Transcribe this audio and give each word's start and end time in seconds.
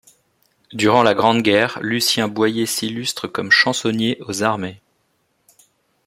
Durant 0.73 1.03
la 1.03 1.13
Grande 1.13 1.43
Guerre, 1.43 1.77
Lucien 1.83 2.27
Boyer 2.27 2.65
s'illustre 2.65 3.27
comme 3.27 3.51
chansonnier 3.51 4.17
aux 4.27 4.41
armées. 4.41 4.81